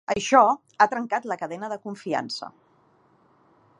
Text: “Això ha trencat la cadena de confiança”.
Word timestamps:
“Això 0.11 0.39
ha 0.45 0.87
trencat 0.93 1.27
la 1.31 1.37
cadena 1.41 1.71
de 1.75 1.79
confiança”. 1.85 2.51